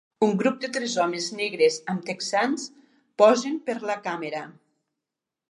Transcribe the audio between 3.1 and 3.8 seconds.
posen per